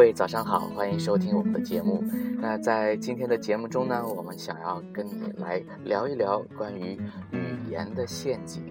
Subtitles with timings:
[0.00, 2.02] 各位早上好，欢迎收听我们的节目。
[2.38, 6.98] 那在今天的节目中呢，我们想要跟你来聊一聊关于
[7.32, 8.64] 语言的陷阱。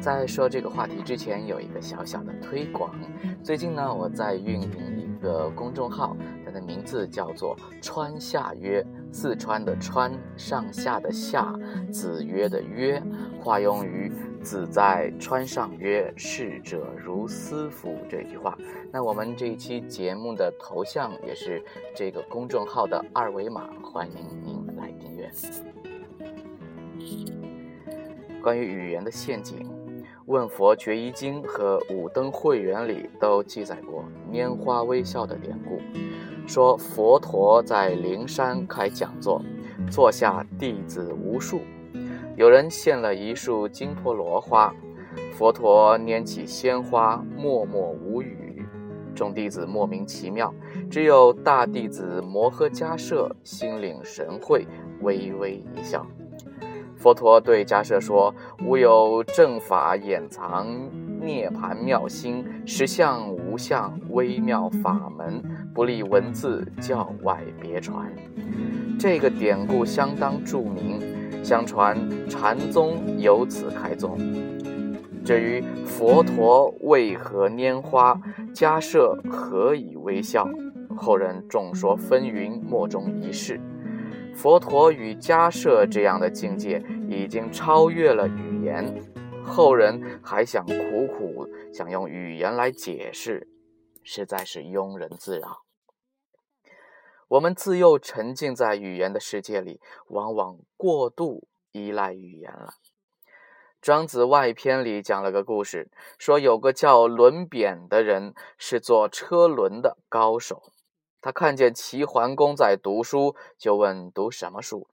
[0.00, 2.94] 在说这个话题之前，有一个小小的推广。
[3.42, 11.52] 最近呢，我在运营一个公众号，它的名字叫做“川下约”，四川的川，上下的下，
[11.90, 13.02] 子曰的曰，
[13.40, 18.58] 化用于“子在川上曰：逝者如斯夫”这句话。
[18.92, 21.62] 那我们这一期节目的头像也是
[21.94, 25.30] 这个公众号的二维码，欢迎您来订阅。
[28.42, 29.66] 关于语言的陷阱。
[30.26, 35.80] 《问佛决疑经》和《五灯会元》里都记载过拈花微笑的典故，
[36.46, 39.42] 说佛陀在灵山开讲座，
[39.90, 41.60] 座下弟子无数，
[42.34, 44.74] 有人献了一束金婆罗花，
[45.32, 48.64] 佛陀拈起鲜花，默默无语，
[49.14, 50.52] 众弟子莫名其妙，
[50.90, 54.66] 只有大弟子摩诃迦舍心领神会，
[55.02, 56.06] 微微一笑。
[56.96, 60.66] 佛陀对迦舍说：“吾有正法掩藏
[61.20, 65.42] 涅盘妙心，实相无相微妙法门，
[65.74, 68.10] 不立文字，教外别传。”
[68.98, 71.00] 这个典故相当著名，
[71.42, 71.96] 相传
[72.28, 74.18] 禅宗由此开宗。
[75.24, 78.20] 至于佛陀为何拈花，
[78.52, 80.48] 迦摄何以微笑，
[80.96, 83.60] 后人众说纷纭，莫衷一是。
[84.34, 88.84] 佛陀与迦摄这样的境界已经超越了语言，
[89.44, 93.46] 后人还想苦苦想用语言来解释，
[94.02, 95.62] 实在是庸人自扰。
[97.32, 102.74] 我们自幼沉浸在语言的世界里，往往过度依赖语言了。
[103.80, 110.74] 庄子外篇里讲了个故事，说有个叫轮扁的人，是做车轮的高手。
[111.22, 114.88] 他看见齐桓公在读书，就问读什么书。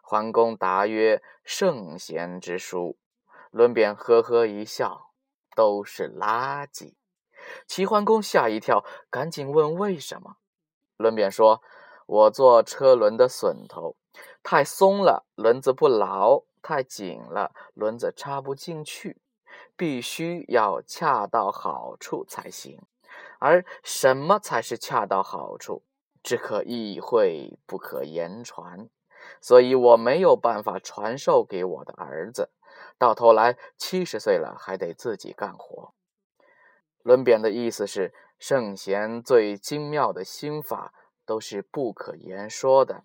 [0.00, 2.96] 桓公答曰：“圣贤之书。”
[3.52, 5.10] 伦扁呵呵一笑
[5.54, 6.94] ：“都是垃圾。”
[7.68, 10.36] 齐桓公吓一跳，赶紧问为什么。
[10.96, 11.60] 伦扁说
[12.06, 13.96] ：“我做车轮的榫头，
[14.42, 19.20] 太松了，轮子不牢；太紧了，轮子插不进去，
[19.76, 22.80] 必须要恰到好处才行。”
[23.38, 25.82] 而什么才是恰到好处？
[26.22, 28.88] 只可意会，不可言传。
[29.40, 32.50] 所以我没有办法传授给我的儿子，
[32.98, 35.92] 到头来七十岁了还得自己干活。
[37.02, 43.04] 论扁的意思是，圣贤最精妙的心法都是不可言说的，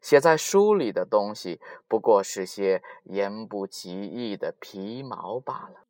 [0.00, 5.84] 写在书里的东西不过是些言不及义的皮毛罢了。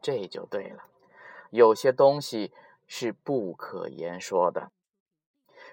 [0.00, 0.84] 这就对了。
[1.50, 2.52] 有些东西
[2.86, 4.70] 是不可言说的。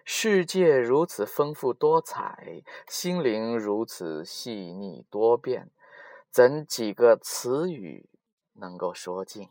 [0.04, 5.72] 世界如此丰富多彩，心灵如此细腻多变，
[6.30, 8.08] 怎几个词语
[8.54, 9.50] 能够说尽？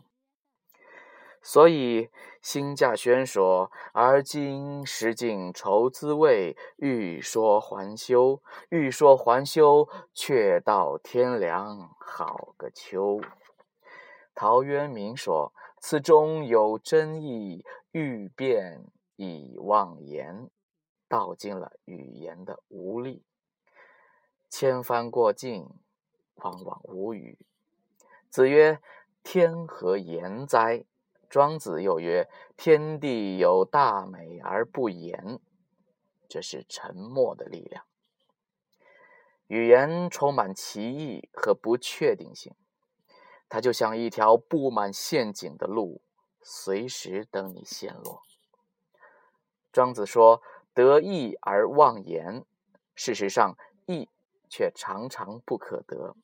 [1.44, 2.10] 所以
[2.40, 13.20] 辛稼轩说：“而今识尽愁滋味，欲说还休，欲说还休，却道天凉好个秋。”
[14.34, 15.52] 陶渊明说。
[15.86, 17.62] 此中有真意，
[17.92, 20.48] 欲辨已忘言，
[21.08, 23.22] 道尽了语言的无力。
[24.48, 25.68] 千帆过尽，
[26.36, 27.36] 往往无语。
[28.30, 28.80] 子曰
[29.22, 30.86] ：“天何言哉？”
[31.34, 35.40] 庄子又曰：“天地有大美而不言。”
[36.30, 37.84] 这是沉默的力量。
[39.48, 42.54] 语言充满奇异和不确定性。
[43.48, 46.02] 它就像一条布满陷阱的路，
[46.40, 48.22] 随时等你陷落。
[49.72, 50.40] 庄子说
[50.72, 52.44] ：“得意而忘言。”
[52.94, 54.08] 事实上，意
[54.48, 56.14] 却常常不可得。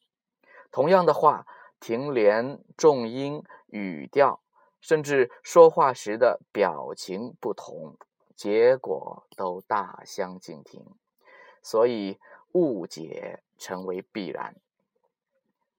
[0.71, 1.49] 同样的话，
[1.81, 4.41] 停连、重音、语调，
[4.81, 7.97] 甚至说话时的表情不同，
[8.35, 10.85] 结果都大相径庭。
[11.63, 12.19] 所以，
[12.53, 14.57] 误解成为必然。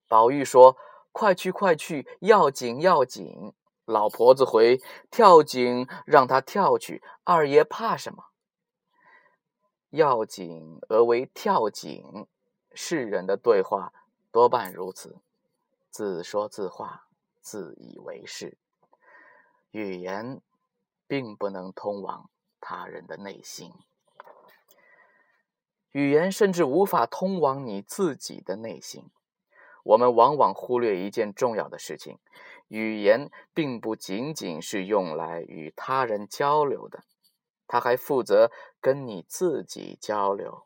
[0.07, 0.77] 宝玉说。
[1.13, 3.51] 快去快去，要紧要紧！
[3.83, 4.79] 老婆子回：
[5.11, 8.27] 跳井让他跳去，二爷怕什么？
[9.89, 12.27] 要紧而为跳井，
[12.71, 13.91] 世人的对话
[14.31, 15.17] 多半如此，
[15.89, 17.07] 自说自话，
[17.41, 18.57] 自以为是。
[19.71, 20.41] 语言
[21.07, 22.29] 并不能通往
[22.59, 23.71] 他人的内心，
[25.91, 29.09] 语言甚至无法通往你自己的内心。
[29.83, 32.19] 我们往往忽略一件重要的事情：
[32.67, 37.03] 语言并不仅仅是用来与他人交流的，
[37.67, 40.65] 它还负责跟你自己交流。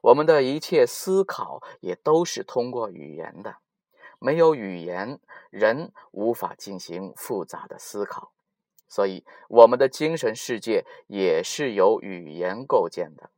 [0.00, 3.56] 我们的一切思考也都是通过语言的。
[4.22, 5.18] 没有语言，
[5.50, 8.32] 人无法进行复杂的思考。
[8.88, 13.30] 所以，我们的精神世界也是由语言构建的。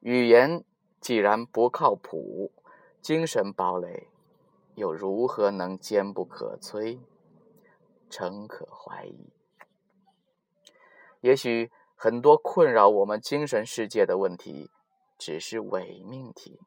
[0.00, 0.64] 语言
[1.00, 2.52] 既然不靠谱，
[3.00, 4.08] 精神堡垒。
[4.74, 6.98] 又如何能坚不可摧、
[8.08, 9.28] 诚可怀疑？
[11.20, 14.70] 也许很多困扰我们精神世界的问题，
[15.18, 16.58] 只是伪命题，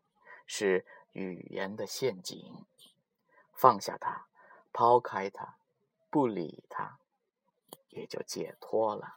[0.45, 2.39] 是语言的陷阱。
[3.55, 4.27] 放下它，
[4.71, 5.55] 抛开它，
[6.09, 6.99] 不理它，
[7.89, 9.15] 也就解脱了。